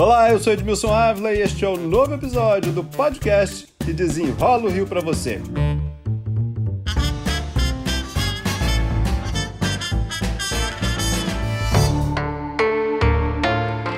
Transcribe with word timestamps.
Olá, 0.00 0.30
eu 0.30 0.38
sou 0.38 0.54
Edmilson 0.54 0.94
Ávila 0.94 1.30
e 1.30 1.42
este 1.42 1.62
é 1.62 1.68
o 1.68 1.76
novo 1.76 2.14
episódio 2.14 2.72
do 2.72 2.82
podcast 2.82 3.68
que 3.80 3.92
desenrola 3.92 4.64
o 4.64 4.70
Rio 4.70 4.86
para 4.86 5.02
você. 5.02 5.42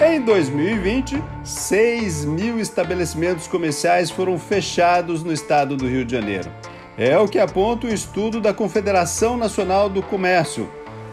Em 0.05 0.21
2020, 0.23 1.23
6 1.45 2.25
mil 2.25 2.59
estabelecimentos 2.59 3.47
comerciais 3.47 4.11
foram 4.11 4.37
fechados 4.41 5.23
no 5.23 5.33
estado 5.33 5.77
do 5.77 5.87
Rio 5.87 6.05
de 6.05 6.17
Janeiro. 6.17 6.51
É 6.99 7.17
o 7.17 7.29
que 7.29 7.39
aponta 7.39 7.87
o 7.87 7.95
estudo 7.95 8.41
da 8.41 8.53
Confederação 8.53 9.37
Nacional 9.37 9.89
do 9.89 10.03
Comércio. 10.03 10.69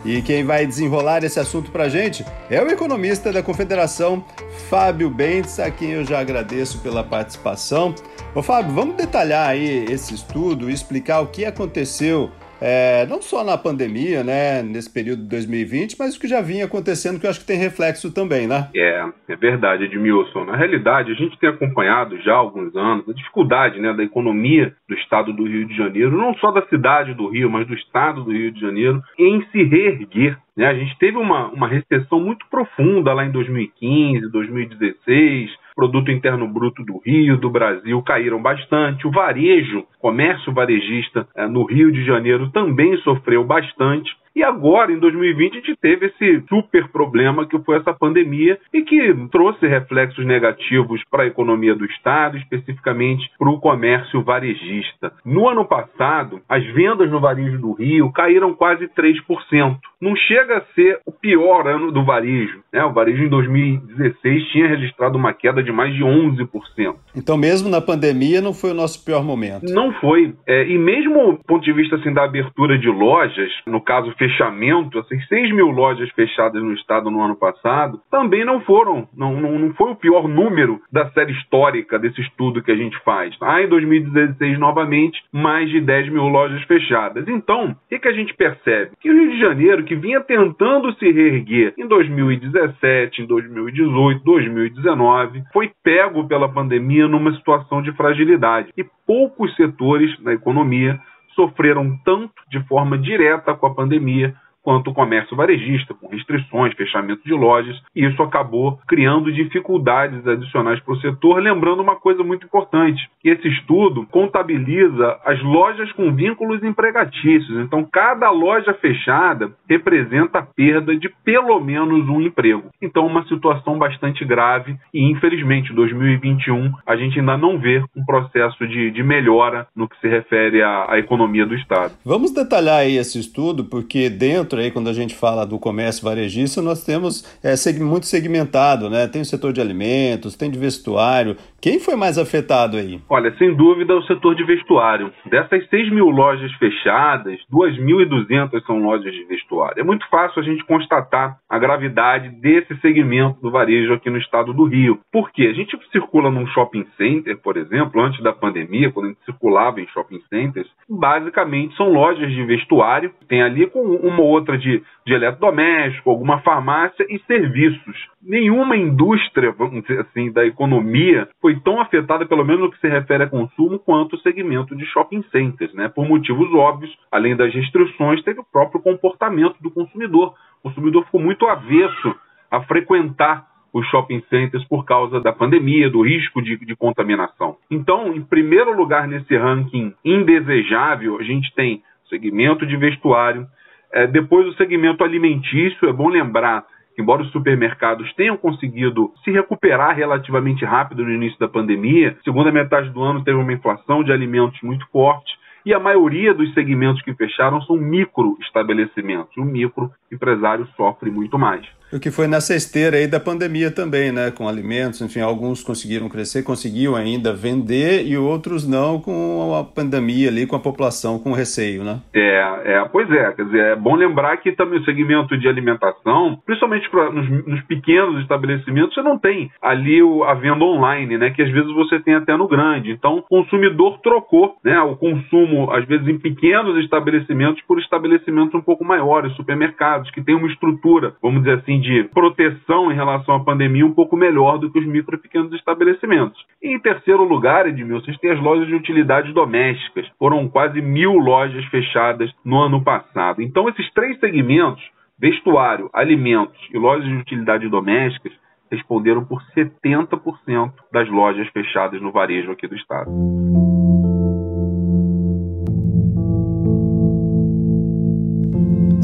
E 0.05 0.21
quem 0.21 0.43
vai 0.43 0.65
desenrolar 0.65 1.23
esse 1.23 1.39
assunto 1.39 1.71
para 1.71 1.85
a 1.85 1.89
gente 1.89 2.25
é 2.49 2.61
o 2.61 2.69
economista 2.69 3.31
da 3.31 3.43
Confederação, 3.43 4.23
Fábio 4.69 5.09
Bentes, 5.09 5.59
a 5.59 5.69
quem 5.69 5.91
eu 5.91 6.05
já 6.05 6.19
agradeço 6.19 6.79
pela 6.79 7.03
participação. 7.03 7.93
Ô 8.33 8.41
Fábio, 8.41 8.73
vamos 8.73 8.95
detalhar 8.95 9.49
aí 9.49 9.85
esse 9.85 10.13
estudo 10.13 10.69
e 10.69 10.73
explicar 10.73 11.19
o 11.19 11.27
que 11.27 11.43
aconteceu 11.43 12.31
é, 12.61 13.05
não 13.07 13.21
só 13.21 13.43
na 13.43 13.57
pandemia, 13.57 14.23
né, 14.23 14.61
nesse 14.61 14.91
período 14.91 15.23
de 15.23 15.29
2020, 15.29 15.95
mas 15.97 16.15
o 16.15 16.19
que 16.19 16.27
já 16.27 16.41
vinha 16.41 16.65
acontecendo, 16.65 17.19
que 17.19 17.25
eu 17.25 17.29
acho 17.29 17.39
que 17.39 17.47
tem 17.47 17.57
reflexo 17.57 18.13
também, 18.13 18.47
né? 18.47 18.69
É, 18.75 19.05
é 19.29 19.35
verdade, 19.35 19.85
Edmilson. 19.85 20.45
Na 20.45 20.55
realidade, 20.55 21.11
a 21.11 21.15
gente 21.15 21.37
tem 21.39 21.49
acompanhado 21.49 22.19
já 22.21 22.33
há 22.33 22.37
alguns 22.37 22.75
anos 22.75 23.07
a 23.07 23.13
dificuldade 23.13 23.79
né, 23.79 23.93
da 23.93 24.03
economia 24.03 24.73
do 24.87 24.95
estado 24.95 25.33
do 25.33 25.45
Rio 25.45 25.67
de 25.67 25.75
Janeiro, 25.75 26.17
não 26.17 26.33
só 26.35 26.51
da 26.51 26.65
cidade 26.67 27.13
do 27.13 27.27
Rio, 27.29 27.49
mas 27.49 27.67
do 27.67 27.73
estado 27.73 28.23
do 28.23 28.31
Rio 28.31 28.51
de 28.51 28.59
Janeiro, 28.59 29.01
em 29.17 29.45
se 29.51 29.63
reerguer. 29.63 30.37
Né? 30.55 30.67
A 30.67 30.73
gente 30.73 30.97
teve 30.97 31.17
uma, 31.17 31.47
uma 31.47 31.67
recessão 31.67 32.19
muito 32.19 32.45
profunda 32.49 33.13
lá 33.13 33.25
em 33.25 33.31
2015, 33.31 34.29
2016 34.29 35.58
produto 35.79 36.11
interno 36.11 36.45
bruto 36.45 36.83
do 36.83 36.99
Rio, 37.05 37.37
do 37.37 37.49
Brasil 37.49 38.01
caíram 38.01 38.41
bastante. 38.41 39.07
O 39.07 39.11
varejo, 39.11 39.85
comércio 39.97 40.51
varejista 40.51 41.25
eh, 41.33 41.47
no 41.47 41.63
Rio 41.63 41.89
de 41.89 42.03
Janeiro 42.03 42.49
também 42.49 42.97
sofreu 42.97 43.45
bastante. 43.45 44.11
E 44.35 44.43
agora, 44.43 44.91
em 44.91 44.99
2020, 44.99 45.51
a 45.51 45.55
gente 45.55 45.75
teve 45.81 46.07
esse 46.07 46.43
super 46.47 46.87
problema 46.89 47.47
que 47.47 47.59
foi 47.59 47.77
essa 47.77 47.93
pandemia 47.93 48.57
e 48.73 48.81
que 48.81 49.13
trouxe 49.31 49.67
reflexos 49.67 50.25
negativos 50.25 51.01
para 51.09 51.23
a 51.23 51.27
economia 51.27 51.75
do 51.75 51.85
Estado, 51.85 52.37
especificamente 52.37 53.29
para 53.37 53.49
o 53.49 53.59
comércio 53.59 54.23
varejista. 54.23 55.11
No 55.25 55.47
ano 55.47 55.65
passado, 55.65 56.41
as 56.47 56.65
vendas 56.73 57.09
no 57.09 57.19
varejo 57.19 57.57
do 57.59 57.73
Rio 57.73 58.11
caíram 58.11 58.53
quase 58.53 58.87
3%. 58.87 59.77
Não 60.01 60.15
chega 60.15 60.57
a 60.57 60.61
ser 60.73 60.99
o 61.05 61.11
pior 61.11 61.67
ano 61.67 61.91
do 61.91 62.05
varejo. 62.05 62.61
Né? 62.71 62.83
O 62.83 62.93
varejo 62.93 63.23
em 63.23 63.29
2016 63.29 64.47
tinha 64.51 64.67
registrado 64.67 65.17
uma 65.17 65.33
queda 65.33 65.61
de 65.61 65.71
mais 65.71 65.93
de 65.93 66.03
11%. 66.03 66.95
Então, 67.15 67.37
mesmo 67.37 67.69
na 67.69 67.81
pandemia, 67.81 68.41
não 68.41 68.53
foi 68.53 68.71
o 68.71 68.75
nosso 68.75 69.03
pior 69.03 69.23
momento? 69.23 69.65
Não 69.65 69.91
foi. 69.93 70.33
É, 70.47 70.67
e 70.67 70.77
mesmo 70.77 71.33
do 71.33 71.43
ponto 71.45 71.63
de 71.63 71.73
vista 71.73 71.95
assim, 71.95 72.13
da 72.13 72.23
abertura 72.23 72.77
de 72.77 72.87
lojas, 72.87 73.51
no 73.65 73.81
caso 73.81 74.13
fechamento, 74.19 74.99
assim, 74.99 75.19
6 75.21 75.51
mil 75.55 75.69
lojas 75.69 76.09
fechadas 76.11 76.61
no 76.61 76.73
estado 76.73 77.09
no 77.09 77.21
ano 77.21 77.35
passado, 77.35 77.99
também 78.11 78.45
não 78.45 78.59
foram, 78.61 79.07
não, 79.15 79.39
não, 79.39 79.57
não 79.57 79.73
foi 79.73 79.91
o 79.91 79.95
pior 79.95 80.27
número 80.27 80.79
da 80.91 81.09
série 81.11 81.31
histórica 81.31 81.97
desse 81.97 82.21
estudo 82.21 82.61
que 82.61 82.71
a 82.71 82.75
gente 82.75 82.99
faz. 82.99 83.33
Ah, 83.41 83.61
em 83.61 83.69
2016, 83.69 84.59
novamente, 84.59 85.19
mais 85.31 85.69
de 85.69 85.79
10 85.79 86.09
mil 86.09 86.27
lojas 86.27 86.61
fechadas. 86.63 87.27
Então, 87.27 87.75
o 87.91 87.99
que 87.99 88.07
a 88.07 88.13
gente 88.13 88.33
percebe? 88.33 88.91
Que 88.99 89.09
o 89.09 89.13
Rio 89.13 89.31
de 89.31 89.39
Janeiro, 89.39 89.83
que 89.83 89.95
vinha 89.95 90.19
tentando 90.21 90.93
se 90.95 91.09
reerguer 91.09 91.73
em 91.77 91.87
2017, 91.87 93.21
em 93.21 93.25
2018, 93.25 94.23
2019, 94.23 95.43
foi 95.53 95.71
pego 95.81 96.27
pela 96.27 96.49
pandemia 96.49 97.07
numa 97.07 97.33
situação 97.35 97.81
de 97.81 97.93
fragilidade. 97.93 98.73
E 98.77 98.85
poucos 99.07 99.55
setores 99.55 100.17
da 100.21 100.33
economia 100.33 100.99
sofreram 101.39 101.97
tanto 102.03 102.33
de 102.49 102.61
forma 102.67 102.97
direta 102.97 103.55
com 103.55 103.65
a 103.65 103.73
pandemia 103.73 104.35
quanto 104.61 104.91
o 104.91 104.93
comércio 104.93 105.35
varejista, 105.35 105.93
com 105.93 106.07
restrições, 106.07 106.73
fechamento 106.75 107.23
de 107.23 107.33
lojas, 107.33 107.75
e 107.95 108.05
isso 108.05 108.21
acabou 108.21 108.79
criando 108.87 109.31
dificuldades 109.31 110.25
adicionais 110.27 110.79
para 110.81 110.93
o 110.93 111.01
setor. 111.01 111.41
Lembrando 111.41 111.81
uma 111.81 111.95
coisa 111.95 112.23
muito 112.23 112.45
importante: 112.45 113.09
esse 113.23 113.47
estudo 113.47 114.05
contabiliza 114.11 115.19
as 115.25 115.41
lojas 115.43 115.91
com 115.93 116.13
vínculos 116.13 116.63
empregatícios. 116.63 117.59
Então, 117.59 117.87
cada 117.91 118.29
loja 118.29 118.73
fechada 118.75 119.51
representa 119.67 120.39
a 120.39 120.43
perda 120.43 120.95
de 120.95 121.09
pelo 121.23 121.59
menos 121.59 122.07
um 122.07 122.21
emprego. 122.21 122.69
Então, 122.81 123.05
uma 123.05 123.25
situação 123.27 123.77
bastante 123.77 124.23
grave 124.25 124.75
e, 124.93 125.11
infelizmente, 125.11 125.73
2021 125.73 126.73
a 126.85 126.95
gente 126.95 127.19
ainda 127.19 127.37
não 127.37 127.59
vê 127.59 127.83
um 127.95 128.05
processo 128.05 128.67
de, 128.67 128.91
de 128.91 129.03
melhora 129.03 129.67
no 129.75 129.87
que 129.87 129.99
se 129.99 130.07
refere 130.07 130.61
à, 130.61 130.93
à 130.93 130.99
economia 130.99 131.45
do 131.45 131.55
Estado. 131.55 131.93
Vamos 132.05 132.33
detalhar 132.33 132.79
aí 132.79 132.97
esse 132.97 133.19
estudo, 133.19 133.65
porque 133.65 134.09
dentro 134.09 134.48
aí, 134.57 134.71
quando 134.71 134.89
a 134.89 134.93
gente 134.93 135.13
fala 135.13 135.45
do 135.45 135.59
comércio 135.59 136.03
varejista, 136.03 136.61
nós 136.61 136.83
temos 136.83 137.23
é, 137.43 137.53
muito 137.79 138.07
segmentado, 138.07 138.89
né? 138.89 139.07
Tem 139.07 139.21
o 139.21 139.25
setor 139.25 139.53
de 139.53 139.61
alimentos, 139.61 140.35
tem 140.35 140.49
de 140.49 140.57
vestuário. 140.57 141.35
Quem 141.61 141.79
foi 141.79 141.95
mais 141.95 142.17
afetado 142.17 142.77
aí? 142.77 143.01
Olha, 143.09 143.35
sem 143.37 143.53
dúvida 143.53 143.95
o 143.95 144.03
setor 144.03 144.33
de 144.33 144.43
vestuário. 144.45 145.11
Dessas 145.25 145.67
6 145.69 145.91
mil 145.91 146.09
lojas 146.09 146.51
fechadas, 146.53 147.37
2.200 147.51 148.65
são 148.65 148.79
lojas 148.79 149.13
de 149.13 149.25
vestuário. 149.25 149.79
É 149.79 149.83
muito 149.83 150.07
fácil 150.09 150.41
a 150.41 150.45
gente 150.45 150.63
constatar 150.65 151.37
a 151.49 151.59
gravidade 151.59 152.29
desse 152.29 152.75
segmento 152.79 153.41
do 153.41 153.51
varejo 153.51 153.93
aqui 153.93 154.09
no 154.09 154.17
estado 154.17 154.53
do 154.53 154.63
Rio. 154.65 154.99
Por 155.11 155.31
quê? 155.31 155.47
A 155.47 155.53
gente 155.53 155.77
circula 155.91 156.31
num 156.31 156.47
shopping 156.47 156.85
center, 156.97 157.37
por 157.37 157.57
exemplo, 157.57 158.01
antes 158.01 158.23
da 158.23 158.31
pandemia, 158.31 158.91
quando 158.91 159.07
a 159.07 159.09
gente 159.09 159.25
circulava 159.25 159.81
em 159.81 159.87
shopping 159.87 160.21
centers, 160.29 160.67
basicamente 160.89 161.75
são 161.75 161.91
lojas 161.91 162.31
de 162.31 162.43
vestuário, 162.45 163.11
tem 163.27 163.41
ali 163.41 163.67
com 163.67 163.81
uma 163.81 164.21
outra 164.21 164.38
outra 164.39 164.57
de, 164.57 164.81
de 165.05 165.13
eletrodoméstico, 165.13 166.09
alguma 166.09 166.39
farmácia 166.39 167.05
e 167.09 167.19
serviços. 167.19 168.07
Nenhuma 168.21 168.75
indústria, 168.75 169.51
vamos 169.51 169.81
dizer 169.83 170.01
assim, 170.01 170.31
da 170.31 170.45
economia 170.45 171.27
foi 171.41 171.59
tão 171.59 171.79
afetada, 171.79 172.25
pelo 172.25 172.45
menos 172.45 172.61
no 172.61 172.71
que 172.71 172.79
se 172.79 172.87
refere 172.87 173.23
a 173.23 173.29
consumo, 173.29 173.79
quanto 173.79 174.15
o 174.15 174.19
segmento 174.19 174.75
de 174.75 174.85
shopping 174.85 175.23
centers, 175.31 175.73
né? 175.73 175.89
Por 175.89 176.07
motivos 176.07 176.53
óbvios, 176.53 176.95
além 177.11 177.35
das 177.35 177.53
restrições, 177.53 178.23
teve 178.23 178.39
o 178.39 178.45
próprio 178.51 178.81
comportamento 178.81 179.55
do 179.61 179.71
consumidor. 179.71 180.33
O 180.59 180.69
consumidor 180.69 181.05
ficou 181.05 181.21
muito 181.21 181.45
avesso 181.45 182.15
a 182.51 182.61
frequentar 182.61 183.47
os 183.71 183.85
shopping 183.87 184.21
centers 184.29 184.63
por 184.65 184.83
causa 184.83 185.19
da 185.19 185.31
pandemia, 185.31 185.89
do 185.89 186.01
risco 186.01 186.41
de, 186.41 186.57
de, 186.57 186.75
contaminação. 186.75 187.57
Então, 187.69 188.13
em 188.15 188.21
primeiro 188.21 188.75
lugar 188.75 189.07
nesse 189.07 189.35
ranking 189.37 189.93
indesejável, 190.03 191.17
a 191.19 191.23
gente 191.23 191.53
tem 191.53 191.83
segmento 192.09 192.65
de 192.65 192.75
vestuário, 192.75 193.47
é, 193.91 194.07
depois, 194.07 194.47
o 194.47 194.53
segmento 194.53 195.03
alimentício, 195.03 195.89
é 195.89 195.93
bom 195.93 196.09
lembrar 196.09 196.65
que, 196.95 197.01
embora 197.01 197.21
os 197.21 197.31
supermercados 197.31 198.11
tenham 198.13 198.37
conseguido 198.37 199.11
se 199.23 199.31
recuperar 199.31 199.95
relativamente 199.95 200.63
rápido 200.65 201.03
no 201.03 201.11
início 201.11 201.39
da 201.39 201.47
pandemia, 201.47 202.17
segunda 202.23 202.51
metade 202.51 202.89
do 202.89 203.01
ano 203.01 203.23
teve 203.23 203.37
uma 203.37 203.53
inflação 203.53 204.03
de 204.03 204.11
alimentos 204.11 204.59
muito 204.61 204.85
forte 204.91 205.31
e 205.65 205.73
a 205.73 205.79
maioria 205.79 206.33
dos 206.33 206.53
segmentos 206.53 207.01
que 207.01 207.13
fecharam 207.13 207.61
são 207.63 207.75
micro 207.75 208.37
estabelecimentos. 208.41 209.35
O 209.37 209.43
micro 209.43 209.91
empresário 210.11 210.67
sofre 210.75 211.09
muito 211.09 211.37
mais. 211.37 211.65
O 211.91 211.99
que 211.99 212.11
foi 212.11 212.27
nessa 212.27 212.55
esteira 212.55 212.97
aí 212.97 213.07
da 213.07 213.19
pandemia 213.19 213.71
também, 213.71 214.11
né? 214.11 214.29
Com 214.29 214.47
alimentos, 214.47 215.01
enfim, 215.01 215.21
alguns 215.21 215.63
conseguiram 215.63 216.07
crescer, 216.07 216.43
conseguiam 216.43 216.95
ainda 216.95 217.33
vender 217.33 218.05
e 218.05 218.15
outros 218.15 218.67
não 218.67 219.01
com 219.01 219.55
a 219.55 219.63
pandemia 219.63 220.29
ali, 220.29 220.45
com 220.45 220.55
a 220.55 220.59
população 220.59 221.17
com 221.17 221.31
receio, 221.31 221.83
né? 221.83 221.99
É, 222.13 222.75
é 222.75 222.85
pois 222.91 223.09
é. 223.09 223.31
Quer 223.31 223.45
dizer, 223.45 223.59
é 223.71 223.75
bom 223.75 223.95
lembrar 223.95 224.37
que 224.37 224.51
também 224.51 224.79
o 224.79 224.85
segmento 224.85 225.35
de 225.35 225.47
alimentação, 225.47 226.39
principalmente 226.45 226.87
pra, 226.91 227.11
nos, 227.11 227.27
nos, 227.47 227.61
pequenos 227.63 228.21
estabelecimentos, 228.21 228.93
você 228.93 229.01
não 229.01 229.17
tem 229.17 229.51
ali 229.59 230.03
o, 230.03 230.23
a 230.23 230.35
venda 230.35 230.63
online, 230.63 231.17
né? 231.17 231.31
Que 231.31 231.41
às 231.41 231.49
vezes 231.49 231.73
você 231.73 231.99
tem 231.99 232.13
até 232.13 232.37
no 232.37 232.47
grande. 232.47 232.91
Então, 232.91 233.17
o 233.17 233.23
consumidor 233.23 233.97
trocou 234.03 234.57
né, 234.63 234.79
o 234.81 234.95
consumo, 234.95 235.71
às 235.71 235.85
vezes, 235.85 236.07
em 236.07 236.19
pequenos 236.19 236.77
estabelecimentos 236.83 237.63
por 237.63 237.79
estabelecimentos 237.79 238.53
um 238.53 238.61
pouco 238.61 238.85
maiores, 238.85 239.33
supermercados, 239.35 239.98
que 240.11 240.21
têm 240.21 240.35
uma 240.35 240.47
estrutura, 240.47 241.15
vamos 241.21 241.43
dizer 241.43 241.59
assim, 241.59 241.79
de 241.79 242.03
proteção 242.13 242.91
em 242.91 242.95
relação 242.95 243.35
à 243.35 243.43
pandemia 243.43 243.85
um 243.85 243.93
pouco 243.93 244.15
melhor 244.15 244.57
do 244.57 244.71
que 244.71 244.79
os 244.79 244.85
micro 244.85 245.15
e 245.15 245.19
pequenos 245.19 245.51
estabelecimentos. 245.53 246.39
E 246.61 246.73
em 246.73 246.79
terceiro 246.79 247.23
lugar, 247.23 247.67
Edmilson, 247.67 248.05
vocês 248.05 248.17
têm 248.19 248.31
as 248.31 248.39
lojas 248.39 248.67
de 248.67 248.75
utilidades 248.75 249.33
domésticas. 249.33 250.07
Foram 250.19 250.47
quase 250.47 250.81
mil 250.81 251.13
lojas 251.13 251.65
fechadas 251.65 252.31
no 252.45 252.59
ano 252.59 252.83
passado. 252.83 253.41
Então, 253.41 253.67
esses 253.67 253.91
três 253.93 254.19
segmentos, 254.19 254.83
vestuário, 255.19 255.89
alimentos 255.93 256.59
e 256.73 256.77
lojas 256.77 257.07
de 257.07 257.15
utilidades 257.15 257.69
domésticas, 257.69 258.31
responderam 258.71 259.25
por 259.25 259.41
70% 259.55 260.71
das 260.91 261.09
lojas 261.09 261.47
fechadas 261.49 262.01
no 262.01 262.11
varejo 262.11 262.51
aqui 262.51 262.67
do 262.67 262.75
estado. 262.75 263.09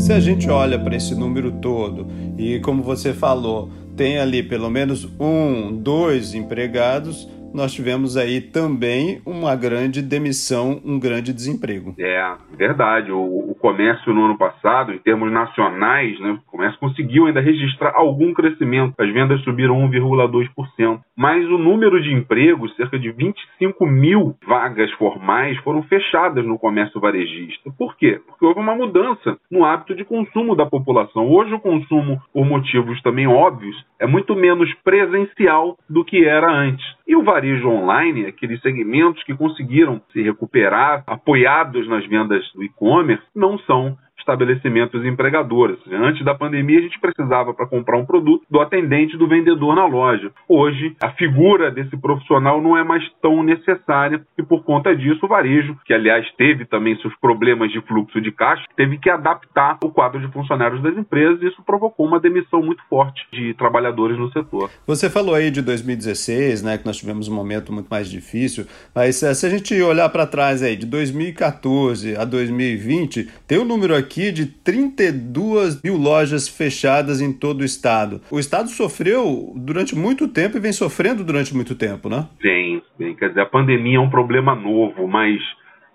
Se 0.06 0.13
a 0.13 0.19
gente 0.19 0.48
olha 0.52 0.78
para 0.78 0.96
esse 0.96 1.16
número 1.16 1.52
todo 1.54 2.06
e, 2.38 2.60
como 2.60 2.84
você 2.84 3.12
falou, 3.12 3.72
tem 3.98 4.19
ali 4.19 4.44
pelo 4.44 4.69
menos 4.69 5.10
um, 5.19 5.75
dois 5.75 6.36
empregados, 6.36 7.28
nós 7.56 7.74
tivemos 7.74 8.18
aí 8.18 8.42
também 8.42 9.22
uma 9.25 9.56
grande 9.56 10.02
demissão, 10.02 10.81
um 10.84 11.00
grande 11.00 11.34
desemprego. 11.34 11.96
É, 11.98 12.34
verdade. 12.57 13.12
O, 13.12 13.52
o 13.52 13.56
comércio 13.56 14.13
no 14.13 14.25
ano 14.25 14.38
passado, 14.38 14.92
em 14.92 14.98
termos 15.00 15.31
nacionais, 15.31 16.19
né, 16.19 16.31
o 16.31 16.52
comércio 16.52 16.78
conseguiu 16.80 17.28
ainda 17.28 17.40
registrar 17.40 17.94
algum 17.96 18.34
crescimento. 18.34 18.94
As 19.00 19.12
vendas 19.13 19.42
subiram 19.42 19.90
1,2%. 19.90 21.00
Mas 21.16 21.46
o 21.46 21.57
número 21.57 22.02
de 22.02 22.13
empregos, 22.13 22.75
cerca 22.75 23.00
de 23.00 23.10
25 23.12 23.86
mil 23.86 24.36
vagas 24.46 24.92
formais, 24.94 25.57
foram 25.60 25.81
fechadas 25.84 26.46
no 26.46 26.60
comércio 26.60 27.00
varejista. 27.00 27.72
Por 27.78 27.96
quê? 27.96 28.19
Porque 28.28 28.46
houve 28.46 28.60
uma 28.60 28.75
mudança 28.75 29.38
no 29.50 29.63
hábito 29.63 29.96
de 29.96 30.04
consumo 30.04 30.56
da 30.56 30.66
população. 30.66 31.31
Hoje, 31.31 31.54
o 31.54 31.60
consumo, 31.60 32.22
por 32.34 32.46
motivos 32.46 33.02
também 33.02 33.28
óbvios, 33.28 33.75
é 33.98 34.06
muito 34.06 34.36
menos 34.36 34.74
presencial 34.84 35.78
do 35.90 36.04
que 36.04 36.25
era 36.25 36.52
antes. 36.52 36.86
E 37.07 37.16
o 37.16 37.24
varejo 37.24 37.44
online, 37.63 38.25
aqueles 38.25 38.62
segmentos 38.62 39.24
que 39.24 39.36
conseguiram 39.36 40.01
se 40.12 40.21
recuperar, 40.21 41.03
apoiados 41.07 41.88
nas 41.88 42.06
vendas 42.07 42.44
do 42.53 42.63
e-commerce, 42.63 43.24
não 43.36 43.57
são 43.59 43.97
estabelecimentos 44.25 45.06
empregadores. 45.06 45.77
Antes 45.92 46.25
da 46.25 46.33
pandemia, 46.33 46.80
a 46.80 46.81
gente 46.81 47.00
precisava, 47.00 47.54
para 47.54 47.68
comprar 47.68 47.98
um 47.98 48.06
produto, 48.06 48.44
do 48.50 48.60
atendente, 48.60 49.18
do 49.18 49.27
vendedor 49.27 49.75
na 49.75 49.86
loja. 49.86 50.31
Hoje, 50.50 50.95
a 51.01 51.12
figura 51.12 51.69
desse 51.69 51.95
profissional 51.95 52.62
não 52.62 52.75
é 52.75 52.83
mais 52.83 53.04
tão 53.22 53.44
necessária 53.44 54.25
e, 54.38 54.42
por 54.42 54.63
conta 54.63 54.95
disso, 54.95 55.19
o 55.24 55.27
varejo, 55.27 55.77
que 55.86 55.94
aliás 55.94 56.25
teve 56.38 56.66
também 56.66 57.00
seus 57.00 57.16
problemas 57.18 57.72
de 57.72 57.80
fluxo 57.81 58.19
de 58.19 58.31
caixa, 58.31 58.63
teve 58.75 58.98
que 58.98 59.10
adaptar 59.10 59.77
o 59.83 59.89
quadro 59.89 60.19
de 60.19 60.31
funcionários 60.33 60.81
das 60.81 60.98
empresas 60.98 61.42
e 61.42 61.48
isso 61.48 61.62
provocou 61.63 62.07
uma 62.07 62.19
demissão 62.19 62.62
muito 62.62 62.83
forte 62.89 63.25
de 63.31 63.54
trabalhadores 63.54 64.18
no 64.18 64.31
setor. 64.31 64.71
Você 64.88 65.10
falou 65.10 65.36
aí 65.36 65.51
de 65.51 65.62
2016, 65.62 66.63
né, 66.63 66.78
que 66.78 66.86
nós 66.86 66.98
tivemos 66.98 67.28
um 67.28 67.36
momento 67.36 67.71
muito 67.71 67.88
mais 67.88 68.10
difícil, 68.10 68.66
mas 68.94 69.21
eh, 69.21 69.33
se 69.33 69.45
a 69.45 69.50
gente 69.50 69.80
olhar 69.81 70.10
para 70.10 70.25
trás 70.25 70.63
aí, 70.63 70.75
de 70.75 70.86
2014 70.86 72.16
a 72.18 72.25
2020, 72.25 73.30
tem 73.48 73.60
um 73.60 73.66
número 73.66 73.95
aqui 73.95 74.14
aqui 74.15 74.31
de 74.31 74.45
32 74.45 75.83
mil 75.83 75.97
lojas 75.97 76.47
fechadas 76.47 77.19
em 77.19 77.33
todo 77.33 77.62
o 77.62 77.65
estado. 77.65 78.21
O 78.31 78.39
estado 78.39 78.69
sofreu 78.69 79.51
durante 79.57 79.94
muito 79.94 80.27
tempo 80.29 80.56
e 80.56 80.59
vem 80.59 80.71
sofrendo 80.71 81.23
durante 81.23 81.53
muito 81.53 81.75
tempo, 81.75 82.07
né? 82.07 82.27
Vem, 82.41 82.81
vem. 82.97 83.13
Quer 83.13 83.29
dizer, 83.29 83.41
a 83.41 83.45
pandemia 83.45 83.97
é 83.97 84.00
um 84.00 84.09
problema 84.09 84.56
novo, 84.56 85.06
mas 85.06 85.38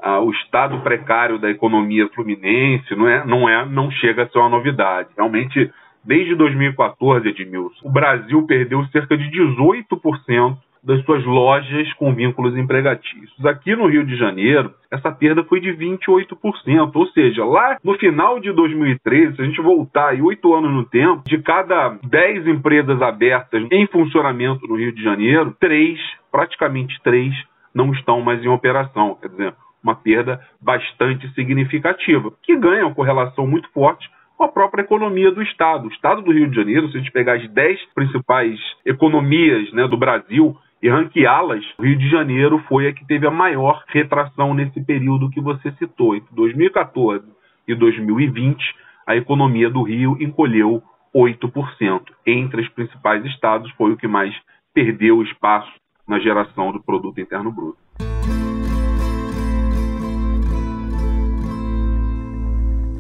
ah, 0.03 0.21
o 0.21 0.31
estado 0.33 0.79
precário 0.81 1.39
da 1.39 1.51
economia 1.51 2.09
fluminense 2.15 2.95
não, 2.95 3.09
é, 3.09 3.25
não, 3.25 3.49
é, 3.49 3.65
não 3.65 3.91
chega 3.91 4.25
a 4.25 4.29
ser 4.29 4.39
uma 4.39 4.51
novidade. 4.51 5.09
Realmente, 5.17 5.71
desde 6.05 6.35
2014, 6.35 7.27
Edmilson, 7.27 7.89
o 7.89 7.91
Brasil 7.91 8.43
perdeu 8.47 8.85
cerca 8.89 9.17
de 9.17 9.25
18% 9.31 10.59
das 10.83 11.05
suas 11.05 11.25
lojas 11.25 11.93
com 11.95 12.15
vínculos 12.15 12.57
empregatícios. 12.57 13.45
Aqui 13.45 13.77
no 13.77 13.87
Rio 13.87 14.05
de 14.05 14.17
Janeiro, 14.17 14.73
essa 14.91 15.13
perda 15.13 15.45
foi 15.45 15.61
de 15.61 15.73
28%, 15.73 16.91
ou 16.95 17.07
seja, 17.09 17.45
lá 17.45 17.79
no 17.85 17.99
final 17.99 18.41
de 18.41 18.53
2013, 18.53 19.37
se 19.37 19.43
a 19.43 19.45
gente 19.45 19.61
voltar 19.61 20.09
aí 20.09 20.23
oito 20.23 20.55
anos 20.55 20.71
no 20.71 20.85
tempo, 20.85 21.23
de 21.27 21.39
cada 21.43 21.99
10 22.03 22.47
empresas 22.47 23.01
abertas 23.03 23.67
em 23.71 23.87
funcionamento 23.87 24.67
no 24.67 24.77
Rio 24.77 24.95
de 24.95 25.03
Janeiro, 25.03 25.55
três, 25.61 25.99
praticamente 26.33 27.01
três, 27.03 27.35
não 27.75 27.93
estão 27.93 28.21
mais 28.21 28.43
em 28.43 28.49
operação. 28.49 29.17
Quer 29.21 29.29
dizer, 29.29 29.55
uma 29.83 29.95
perda 29.95 30.41
bastante 30.61 31.29
significativa, 31.35 32.33
que 32.43 32.57
ganha 32.57 32.87
uma 32.87 32.95
correlação 32.95 33.47
muito 33.47 33.71
forte 33.71 34.09
com 34.37 34.45
a 34.45 34.49
própria 34.49 34.83
economia 34.83 35.31
do 35.31 35.43
Estado. 35.43 35.87
O 35.87 35.93
Estado 35.93 36.23
do 36.23 36.33
Rio 36.33 36.49
de 36.49 36.57
Janeiro, 36.57 36.89
se 36.89 36.97
a 36.97 37.01
gente 37.01 37.13
pegar 37.13 37.35
as 37.35 37.47
10 37.51 37.79
principais 37.95 38.59
economias 38.87 39.71
né, 39.73 39.87
do 39.87 39.99
Brasil, 39.99 40.57
e 40.83 40.89
ranqueá-las, 40.89 41.65
o 41.79 41.83
Rio 41.83 41.99
de 41.99 42.09
Janeiro 42.09 42.59
foi 42.67 42.89
a 42.89 42.93
que 42.93 43.07
teve 43.07 43.27
a 43.27 43.31
maior 43.31 43.85
retração 43.89 44.55
nesse 44.55 44.83
período 44.83 45.31
que 45.31 45.41
você 45.41 45.71
citou. 45.73 46.17
Entre 46.17 46.35
2014 46.35 47.25
e 47.69 47.75
2020, 47.75 48.63
a 49.07 49.15
economia 49.15 49.69
do 49.69 49.83
Rio 49.83 50.17
encolheu 50.21 50.83
8%. 51.15 52.03
Entre 52.27 52.63
os 52.63 52.69
principais 52.71 53.25
estados, 53.27 53.71
foi 53.73 53.93
o 53.93 53.97
que 53.97 54.09
mais 54.09 54.35
perdeu 54.73 55.23
espaço 55.23 55.71
na 56.09 56.19
geração 56.19 56.73
do 56.73 56.83
produto 56.83 57.21
interno 57.21 57.53
bruto. 57.53 57.90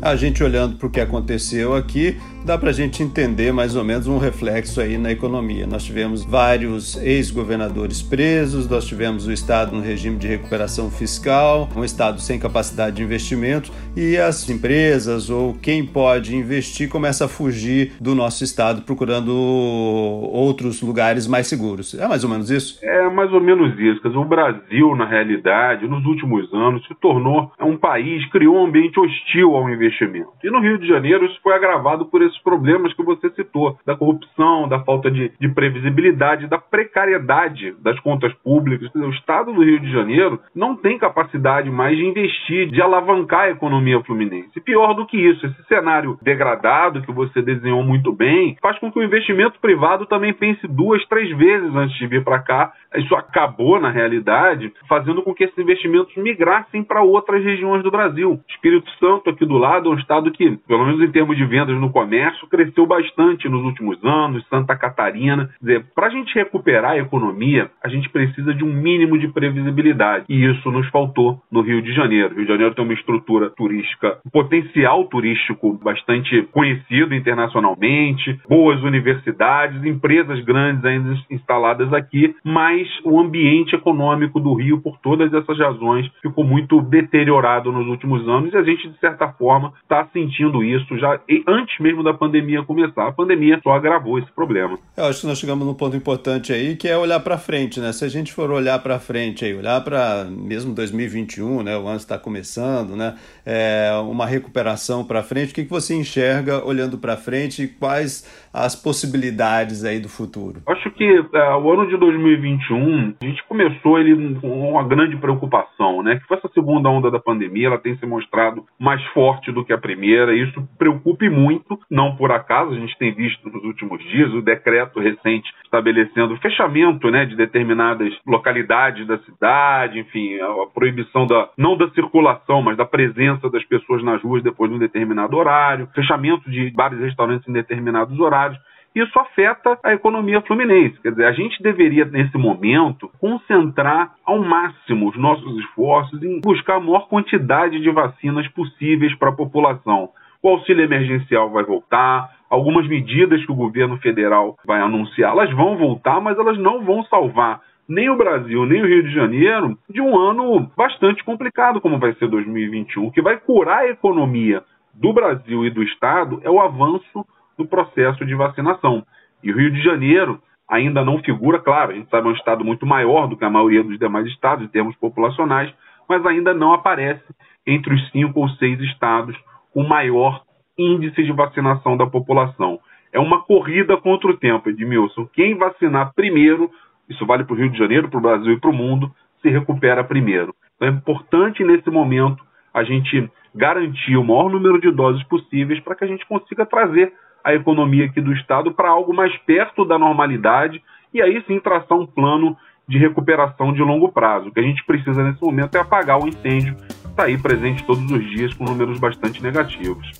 A 0.02 0.16
gente 0.16 0.42
olhando 0.42 0.76
para 0.76 0.86
o 0.86 0.90
que 0.90 0.98
aconteceu 0.98 1.74
aqui, 1.74 2.16
dá 2.42 2.56
para 2.56 2.70
a 2.70 2.72
gente 2.72 3.02
entender 3.02 3.52
mais 3.52 3.76
ou 3.76 3.84
menos 3.84 4.06
um 4.06 4.16
reflexo 4.16 4.80
aí 4.80 4.96
na 4.96 5.12
economia. 5.12 5.66
Nós 5.66 5.84
tivemos 5.84 6.24
vários 6.24 6.96
ex-governadores 7.02 8.00
presos, 8.00 8.66
nós 8.66 8.86
tivemos 8.86 9.26
o 9.26 9.32
Estado 9.32 9.76
no 9.76 9.82
regime 9.82 10.16
de 10.16 10.26
recuperação 10.26 10.90
fiscal, 10.90 11.68
um 11.76 11.84
Estado 11.84 12.18
sem 12.18 12.38
capacidade 12.38 12.96
de 12.96 13.02
investimento 13.02 13.70
e 13.94 14.16
as 14.16 14.48
empresas 14.48 15.28
ou 15.28 15.52
quem 15.52 15.84
pode 15.84 16.34
investir 16.34 16.88
começa 16.88 17.26
a 17.26 17.28
fugir 17.28 17.92
do 18.00 18.14
nosso 18.14 18.42
Estado 18.42 18.80
procurando 18.80 19.36
outros 19.36 20.80
lugares 20.80 21.26
mais 21.26 21.46
seguros. 21.46 21.92
É 21.92 22.08
mais 22.08 22.24
ou 22.24 22.30
menos 22.30 22.50
isso? 22.50 22.78
É 22.82 23.10
mais 23.10 23.30
ou 23.34 23.40
menos 23.40 23.78
isso. 23.78 24.00
O 24.18 24.24
Brasil, 24.24 24.96
na 24.96 25.04
realidade, 25.04 25.86
nos 25.86 26.06
últimos 26.06 26.50
anos, 26.54 26.86
se 26.86 26.94
tornou 26.94 27.52
um 27.60 27.76
país, 27.76 28.24
criou 28.30 28.56
um 28.56 28.66
ambiente 28.66 28.98
hostil 28.98 29.54
ao 29.54 29.68
investimento 29.68 29.89
investimento. 29.90 30.30
E 30.42 30.50
no 30.50 30.60
Rio 30.60 30.78
de 30.78 30.86
Janeiro 30.86 31.26
isso 31.26 31.38
foi 31.42 31.54
agravado 31.54 32.06
por 32.06 32.22
esses 32.22 32.38
problemas 32.42 32.94
que 32.94 33.02
você 33.02 33.28
citou, 33.30 33.76
da 33.84 33.96
corrupção, 33.96 34.68
da 34.68 34.80
falta 34.80 35.10
de, 35.10 35.32
de 35.38 35.48
previsibilidade, 35.48 36.46
da 36.46 36.58
precariedade 36.58 37.74
das 37.82 37.98
contas 38.00 38.32
públicas. 38.42 38.90
O 38.94 39.10
Estado 39.10 39.52
do 39.52 39.62
Rio 39.62 39.80
de 39.80 39.90
Janeiro 39.90 40.40
não 40.54 40.76
tem 40.76 40.98
capacidade 40.98 41.70
mais 41.70 41.96
de 41.96 42.04
investir, 42.04 42.70
de 42.70 42.80
alavancar 42.80 43.40
a 43.42 43.50
economia 43.50 44.00
fluminense. 44.04 44.50
E 44.56 44.60
pior 44.60 44.94
do 44.94 45.06
que 45.06 45.16
isso, 45.16 45.46
esse 45.46 45.62
cenário 45.64 46.18
degradado 46.22 47.02
que 47.02 47.12
você 47.12 47.42
desenhou 47.42 47.82
muito 47.82 48.12
bem 48.12 48.56
faz 48.62 48.78
com 48.78 48.90
que 48.90 48.98
o 48.98 49.02
investimento 49.02 49.58
privado 49.60 50.06
também 50.06 50.32
pense 50.32 50.66
duas, 50.66 51.04
três 51.06 51.36
vezes 51.36 51.74
antes 51.74 51.96
de 51.98 52.06
vir 52.06 52.24
para 52.24 52.38
cá. 52.38 52.72
Isso 52.96 53.14
acabou, 53.14 53.80
na 53.80 53.90
realidade, 53.90 54.72
fazendo 54.88 55.22
com 55.22 55.34
que 55.34 55.44
esses 55.44 55.58
investimentos 55.58 56.14
migrassem 56.16 56.82
para 56.82 57.02
outras 57.02 57.42
regiões 57.44 57.82
do 57.82 57.90
Brasil. 57.90 58.40
Espírito 58.48 58.90
Santo, 58.98 59.30
aqui 59.30 59.46
do 59.46 59.56
lado, 59.56 59.79
Estado 59.80 59.88
é 59.88 59.90
um 59.90 59.98
estado 59.98 60.30
que, 60.32 60.56
pelo 60.68 60.84
menos 60.84 61.00
em 61.00 61.10
termos 61.10 61.36
de 61.36 61.44
vendas 61.44 61.78
no 61.80 61.90
comércio, 61.90 62.46
cresceu 62.48 62.86
bastante 62.86 63.48
nos 63.48 63.64
últimos 63.64 64.02
anos, 64.04 64.46
Santa 64.48 64.76
Catarina. 64.76 65.48
Para 65.94 66.08
a 66.08 66.10
gente 66.10 66.34
recuperar 66.34 66.92
a 66.92 66.98
economia, 66.98 67.70
a 67.82 67.88
gente 67.88 68.08
precisa 68.10 68.52
de 68.52 68.64
um 68.64 68.72
mínimo 68.72 69.18
de 69.18 69.28
previsibilidade. 69.28 70.26
E 70.28 70.44
isso 70.44 70.70
nos 70.70 70.86
faltou 70.88 71.40
no 71.50 71.62
Rio 71.62 71.80
de 71.80 71.92
Janeiro. 71.94 72.34
O 72.34 72.36
Rio 72.36 72.46
de 72.46 72.52
Janeiro 72.52 72.74
tem 72.74 72.84
uma 72.84 72.94
estrutura 72.94 73.50
turística, 73.50 74.18
um 74.26 74.30
potencial 74.30 75.04
turístico 75.04 75.78
bastante 75.82 76.42
conhecido 76.52 77.14
internacionalmente, 77.14 78.38
boas 78.48 78.82
universidades, 78.82 79.82
empresas 79.84 80.44
grandes 80.44 80.84
ainda 80.84 81.16
instaladas 81.30 81.92
aqui, 81.92 82.34
mas 82.44 82.86
o 83.04 83.18
ambiente 83.18 83.74
econômico 83.74 84.40
do 84.40 84.52
Rio, 84.54 84.80
por 84.80 84.98
todas 84.98 85.32
essas 85.32 85.58
razões, 85.58 86.10
ficou 86.20 86.44
muito 86.44 86.80
deteriorado 86.82 87.72
nos 87.72 87.86
últimos 87.86 88.28
anos 88.28 88.52
e 88.52 88.56
a 88.56 88.62
gente, 88.62 88.88
de 88.88 88.98
certa 88.98 89.28
forma, 89.32 89.69
está 89.82 90.06
sentindo 90.12 90.62
isso 90.62 90.96
já 90.98 91.20
antes 91.46 91.78
mesmo 91.78 92.02
da 92.02 92.14
pandemia 92.14 92.62
começar. 92.62 93.08
A 93.08 93.12
pandemia 93.12 93.60
só 93.62 93.72
agravou 93.72 94.18
esse 94.18 94.30
problema. 94.32 94.78
Eu 94.96 95.04
acho 95.06 95.22
que 95.22 95.26
nós 95.26 95.38
chegamos 95.38 95.66
num 95.66 95.74
ponto 95.74 95.96
importante 95.96 96.52
aí, 96.52 96.76
que 96.76 96.88
é 96.88 96.96
olhar 96.96 97.20
para 97.20 97.38
frente, 97.38 97.80
né? 97.80 97.92
Se 97.92 98.04
a 98.04 98.08
gente 98.08 98.32
for 98.32 98.50
olhar 98.50 98.78
para 98.80 98.98
frente 98.98 99.44
aí, 99.44 99.54
olhar 99.54 99.80
para 99.82 100.24
mesmo 100.24 100.74
2021, 100.74 101.62
né? 101.62 101.76
O 101.76 101.86
ano 101.86 101.96
está 101.96 102.18
começando, 102.18 102.96
né? 102.96 103.14
É, 103.44 103.90
uma 104.08 104.26
recuperação 104.26 105.04
para 105.04 105.22
frente. 105.22 105.52
O 105.52 105.54
que, 105.54 105.64
que 105.64 105.70
você 105.70 105.94
enxerga 105.94 106.64
olhando 106.64 106.98
para 106.98 107.16
frente 107.16 107.62
e 107.62 107.68
quais 107.68 108.48
as 108.52 108.74
possibilidades 108.74 109.84
aí 109.84 110.00
do 110.00 110.08
futuro? 110.08 110.60
Acho 110.66 110.90
que 110.90 111.04
é, 111.04 111.54
o 111.54 111.72
ano 111.72 111.88
de 111.88 111.96
2021 111.96 113.14
a 113.20 113.24
gente 113.24 113.42
começou 113.48 113.98
ele 113.98 114.34
com 114.40 114.70
uma 114.70 114.84
grande 114.84 115.16
preocupação, 115.16 116.02
né? 116.02 116.16
Que 116.16 116.26
foi 116.26 116.36
essa 116.36 116.50
segunda 116.52 116.88
onda 116.88 117.10
da 117.10 117.18
pandemia, 117.18 117.68
ela 117.68 117.78
tem 117.78 117.96
se 117.96 118.06
mostrado 118.06 118.64
mais 118.78 119.02
forte 119.08 119.30
forte 119.30 119.52
do 119.60 119.64
que 119.64 119.72
a 119.72 119.78
primeira. 119.78 120.34
Isso 120.34 120.66
preocupe 120.78 121.28
muito, 121.28 121.78
não 121.90 122.16
por 122.16 122.32
acaso, 122.32 122.72
a 122.72 122.78
gente 122.78 122.96
tem 122.98 123.12
visto 123.12 123.48
nos 123.48 123.62
últimos 123.64 124.02
dias 124.04 124.32
o 124.32 124.42
decreto 124.42 124.98
recente 124.98 125.50
estabelecendo 125.64 126.36
fechamento 126.38 127.10
né, 127.10 127.24
de 127.24 127.36
determinadas 127.36 128.12
localidades 128.26 129.06
da 129.06 129.18
cidade, 129.18 130.00
enfim, 130.00 130.38
a, 130.40 130.66
proibição 130.74 131.26
da 131.26 131.48
não 131.56 131.76
da 131.76 131.88
circulação, 131.90 132.62
mas 132.62 132.76
da 132.76 132.84
presença 132.84 133.48
das 133.50 133.64
pessoas 133.64 134.02
nas 134.02 134.22
ruas 134.22 134.42
depois 134.42 134.70
de 134.70 134.76
um 134.76 134.80
determinado 134.80 135.36
horário, 135.36 135.88
fechamento 135.94 136.50
de 136.50 136.70
bares 136.70 136.98
e 136.98 137.04
restaurantes 137.04 137.48
em 137.48 137.52
determinados 137.52 138.18
horários 138.18 138.58
isso 138.94 139.18
afeta 139.18 139.78
a 139.84 139.92
economia 139.92 140.40
fluminense. 140.42 141.00
Quer 141.00 141.10
dizer, 141.10 141.26
a 141.26 141.32
gente 141.32 141.62
deveria, 141.62 142.04
nesse 142.04 142.36
momento, 142.36 143.10
concentrar 143.20 144.14
ao 144.24 144.40
máximo 144.40 145.08
os 145.08 145.16
nossos 145.16 145.58
esforços 145.60 146.22
em 146.22 146.40
buscar 146.40 146.76
a 146.76 146.80
maior 146.80 147.08
quantidade 147.08 147.80
de 147.80 147.90
vacinas 147.90 148.48
possíveis 148.48 149.14
para 149.16 149.28
a 149.30 149.36
população. 149.36 150.10
O 150.42 150.48
auxílio 150.48 150.82
emergencial 150.82 151.50
vai 151.50 151.64
voltar, 151.64 152.30
algumas 152.48 152.88
medidas 152.88 153.44
que 153.44 153.52
o 153.52 153.56
governo 153.56 153.96
federal 153.98 154.56
vai 154.66 154.80
anunciar, 154.80 155.32
elas 155.32 155.52
vão 155.52 155.76
voltar, 155.76 156.20
mas 156.20 156.38
elas 156.38 156.58
não 156.58 156.82
vão 156.82 157.04
salvar 157.04 157.60
nem 157.90 158.08
o 158.08 158.16
Brasil, 158.16 158.64
nem 158.66 158.80
o 158.82 158.86
Rio 158.86 159.02
de 159.02 159.12
Janeiro 159.12 159.76
de 159.88 160.00
um 160.00 160.16
ano 160.16 160.70
bastante 160.76 161.24
complicado 161.24 161.80
como 161.80 161.98
vai 161.98 162.14
ser 162.14 162.28
2021. 162.28 163.06
O 163.06 163.10
que 163.10 163.20
vai 163.20 163.36
curar 163.36 163.80
a 163.80 163.88
economia 163.88 164.62
do 164.94 165.12
Brasil 165.12 165.66
e 165.66 165.70
do 165.70 165.82
Estado 165.82 166.40
é 166.44 166.50
o 166.50 166.60
avanço 166.60 167.26
do 167.60 167.66
processo 167.66 168.24
de 168.24 168.34
vacinação. 168.34 169.04
E 169.42 169.52
o 169.52 169.56
Rio 169.56 169.70
de 169.70 169.82
Janeiro 169.82 170.40
ainda 170.66 171.04
não 171.04 171.18
figura, 171.18 171.58
claro, 171.58 171.92
a 171.92 171.94
gente 171.94 172.08
sabe 172.08 172.26
é 172.26 172.30
um 172.30 172.34
estado 172.34 172.64
muito 172.64 172.86
maior 172.86 173.26
do 173.26 173.36
que 173.36 173.44
a 173.44 173.50
maioria 173.50 173.84
dos 173.84 173.98
demais 173.98 174.26
estados 174.26 174.64
em 174.64 174.68
termos 174.68 174.96
populacionais, 174.96 175.72
mas 176.08 176.24
ainda 176.24 176.54
não 176.54 176.72
aparece 176.72 177.24
entre 177.66 177.94
os 177.94 178.10
cinco 178.10 178.40
ou 178.40 178.48
seis 178.50 178.80
estados 178.80 179.36
com 179.74 179.82
maior 179.82 180.42
índice 180.78 181.22
de 181.22 181.32
vacinação 181.32 181.96
da 181.96 182.06
população. 182.06 182.80
É 183.12 183.18
uma 183.18 183.42
corrida 183.42 183.96
contra 183.96 184.30
o 184.30 184.36
tempo, 184.36 184.70
Edmilson. 184.70 185.26
Quem 185.32 185.56
vacinar 185.56 186.14
primeiro, 186.14 186.70
isso 187.08 187.26
vale 187.26 187.44
para 187.44 187.54
o 187.54 187.56
Rio 187.56 187.68
de 187.68 187.78
Janeiro, 187.78 188.08
para 188.08 188.18
o 188.18 188.22
Brasil 188.22 188.52
e 188.54 188.60
para 188.60 188.70
o 188.70 188.72
mundo, 188.72 189.12
se 189.42 189.50
recupera 189.50 190.02
primeiro. 190.02 190.54
Então 190.76 190.88
é 190.88 190.92
importante 190.92 191.62
nesse 191.62 191.90
momento 191.90 192.42
a 192.72 192.84
gente 192.84 193.28
garantir 193.54 194.16
o 194.16 194.24
maior 194.24 194.48
número 194.48 194.80
de 194.80 194.90
doses 194.92 195.22
possíveis 195.24 195.80
para 195.80 195.96
que 195.96 196.04
a 196.04 196.06
gente 196.06 196.24
consiga 196.26 196.64
trazer 196.64 197.12
a 197.44 197.54
economia 197.54 198.06
aqui 198.06 198.20
do 198.20 198.32
Estado 198.32 198.72
para 198.72 198.90
algo 198.90 199.14
mais 199.14 199.36
perto 199.38 199.84
da 199.84 199.98
normalidade 199.98 200.82
e 201.12 201.20
aí 201.20 201.42
sim 201.46 201.58
traçar 201.58 201.98
um 201.98 202.06
plano 202.06 202.56
de 202.88 202.98
recuperação 202.98 203.72
de 203.72 203.80
longo 203.82 204.10
prazo. 204.10 204.48
O 204.48 204.52
que 204.52 204.60
a 204.60 204.64
gente 204.64 204.84
precisa 204.84 205.22
nesse 205.22 205.42
momento 205.42 205.76
é 205.76 205.80
apagar 205.80 206.18
o 206.18 206.28
incêndio 206.28 206.74
que 206.74 207.08
está 207.08 207.24
aí 207.24 207.38
presente 207.38 207.84
todos 207.84 208.10
os 208.10 208.30
dias 208.30 208.52
com 208.54 208.64
números 208.64 208.98
bastante 208.98 209.42
negativos. 209.42 210.10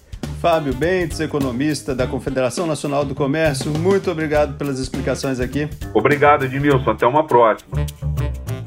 Fábio 0.40 0.72
Bentes, 0.74 1.20
economista 1.20 1.94
da 1.94 2.06
Confederação 2.06 2.66
Nacional 2.66 3.04
do 3.04 3.14
Comércio, 3.14 3.70
muito 3.78 4.10
obrigado 4.10 4.56
pelas 4.56 4.78
explicações 4.78 5.38
aqui. 5.38 5.68
Obrigado, 5.92 6.44
Edmilson. 6.44 6.90
Até 6.90 7.06
uma 7.06 7.26
próxima. 7.26 7.84